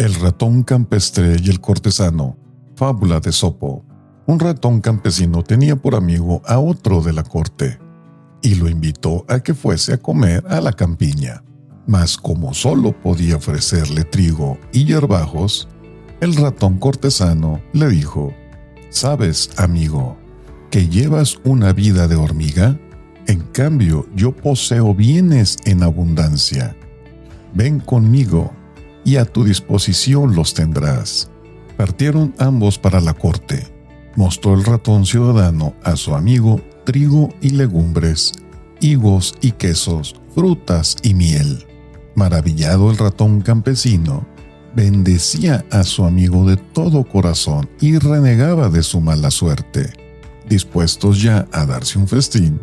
El 0.00 0.14
ratón 0.14 0.62
campestre 0.62 1.36
y 1.44 1.50
el 1.50 1.60
cortesano. 1.60 2.34
Fábula 2.74 3.20
de 3.20 3.32
Sopo. 3.32 3.84
Un 4.26 4.40
ratón 4.40 4.80
campesino 4.80 5.42
tenía 5.42 5.76
por 5.76 5.94
amigo 5.94 6.40
a 6.46 6.58
otro 6.58 7.02
de 7.02 7.12
la 7.12 7.22
corte 7.22 7.78
y 8.40 8.54
lo 8.54 8.70
invitó 8.70 9.26
a 9.28 9.40
que 9.40 9.52
fuese 9.52 9.92
a 9.92 9.98
comer 9.98 10.42
a 10.48 10.62
la 10.62 10.72
campiña. 10.72 11.44
Mas 11.86 12.16
como 12.16 12.54
solo 12.54 12.98
podía 12.98 13.36
ofrecerle 13.36 14.04
trigo 14.04 14.56
y 14.72 14.86
hierbajos, 14.86 15.68
el 16.22 16.34
ratón 16.34 16.78
cortesano 16.78 17.60
le 17.74 17.88
dijo, 17.88 18.32
¿Sabes, 18.88 19.50
amigo, 19.58 20.16
que 20.70 20.88
llevas 20.88 21.36
una 21.44 21.74
vida 21.74 22.08
de 22.08 22.16
hormiga? 22.16 22.80
En 23.26 23.40
cambio, 23.40 24.06
yo 24.16 24.34
poseo 24.34 24.94
bienes 24.94 25.58
en 25.66 25.82
abundancia. 25.82 26.74
Ven 27.52 27.80
conmigo 27.80 28.50
y 29.04 29.16
a 29.16 29.24
tu 29.24 29.44
disposición 29.44 30.34
los 30.34 30.54
tendrás. 30.54 31.30
Partieron 31.76 32.34
ambos 32.38 32.78
para 32.78 33.00
la 33.00 33.14
corte. 33.14 33.66
Mostró 34.16 34.54
el 34.54 34.64
ratón 34.64 35.06
ciudadano 35.06 35.74
a 35.82 35.96
su 35.96 36.14
amigo 36.14 36.60
trigo 36.84 37.28
y 37.40 37.50
legumbres, 37.50 38.32
higos 38.80 39.34
y 39.40 39.52
quesos, 39.52 40.16
frutas 40.34 40.96
y 41.02 41.14
miel. 41.14 41.66
Maravillado 42.14 42.90
el 42.90 42.98
ratón 42.98 43.40
campesino, 43.40 44.26
bendecía 44.74 45.64
a 45.70 45.84
su 45.84 46.04
amigo 46.04 46.44
de 46.46 46.56
todo 46.56 47.04
corazón 47.04 47.68
y 47.80 47.98
renegaba 47.98 48.68
de 48.68 48.82
su 48.82 49.00
mala 49.00 49.30
suerte. 49.30 49.92
Dispuestos 50.48 51.22
ya 51.22 51.46
a 51.52 51.64
darse 51.64 51.98
un 51.98 52.08
festín, 52.08 52.60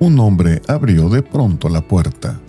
un 0.00 0.18
hombre 0.20 0.62
abrió 0.66 1.08
de 1.08 1.22
pronto 1.22 1.68
la 1.68 1.86
puerta. 1.86 2.40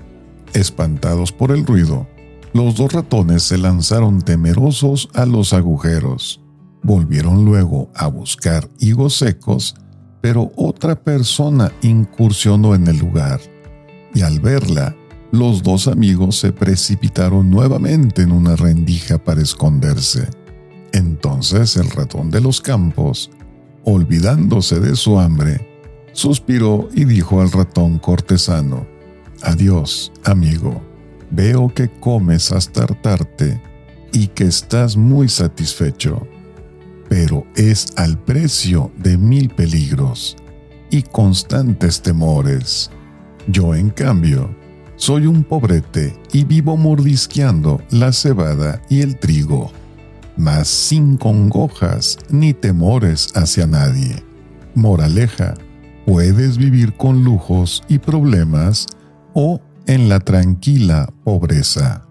Espantados 0.54 1.32
por 1.32 1.52
el 1.52 1.66
ruido, 1.66 2.08
los 2.54 2.76
dos 2.76 2.94
ratones 2.94 3.44
se 3.44 3.58
lanzaron 3.58 4.22
temerosos 4.22 5.10
a 5.14 5.26
los 5.26 5.54
agujeros. 5.54 6.42
Volvieron 6.82 7.46
luego 7.46 7.92
a 7.94 8.08
buscar 8.08 8.68
higos 8.80 9.18
secos, 9.18 9.76
pero 10.22 10.52
otra 10.56 10.96
persona 10.96 11.72
incursionó 11.82 12.74
en 12.74 12.88
el 12.88 12.98
lugar, 12.98 13.40
y 14.16 14.22
al 14.22 14.40
verla, 14.40 14.96
los 15.32 15.62
dos 15.62 15.88
amigos 15.88 16.38
se 16.40 16.52
precipitaron 16.52 17.52
nuevamente 17.52 18.24
en 18.24 18.32
una 18.32 18.56
rendija 18.56 19.20
para 19.20 19.42
esconderse. 19.42 20.28
Entonces 20.92 21.78
el 21.78 21.90
ratón 21.92 22.32
de 22.32 22.42
los 22.42 22.62
campos, 22.62 23.30
olvidándose 23.84 24.80
de 24.80 24.96
su 24.96 25.20
hambre, 25.20 25.68
suspiró 26.14 26.90
y 26.96 27.06
dijo 27.06 27.42
al 27.42 27.52
ratón 27.52 28.00
cortesano, 28.00 28.88
Adiós, 29.44 30.12
amigo 30.26 30.89
Veo 31.32 31.72
que 31.74 31.90
comes 31.90 32.52
hasta 32.52 32.84
hartarte 32.84 33.62
y 34.12 34.28
que 34.28 34.46
estás 34.46 34.98
muy 34.98 35.30
satisfecho, 35.30 36.28
pero 37.08 37.46
es 37.56 37.88
al 37.96 38.18
precio 38.18 38.92
de 38.98 39.18
mil 39.18 39.50
peligros 39.50 40.36
y 40.90 41.04
constantes 41.04 42.02
temores. 42.02 42.90
Yo, 43.48 43.76
en 43.76 43.90
cambio, 43.90 44.56
soy 44.96 45.28
un 45.28 45.44
pobrete 45.44 46.18
y 46.34 46.44
vivo 46.44 46.76
mordisqueando 46.76 47.82
la 47.90 48.12
cebada 48.12 48.82
y 48.90 49.02
el 49.02 49.18
trigo, 49.18 49.72
mas 50.36 50.68
sin 50.68 51.16
congojas 51.16 52.18
ni 52.30 52.54
temores 52.54 53.30
hacia 53.36 53.68
nadie. 53.68 54.24
Moraleja, 54.76 55.54
puedes 56.06 56.58
vivir 56.58 56.94
con 56.94 57.24
lujos 57.24 57.84
y 57.88 58.00
problemas 58.00 58.88
o 59.34 59.62
en 59.90 60.08
la 60.08 60.20
tranquila 60.20 61.10
pobreza. 61.24 62.09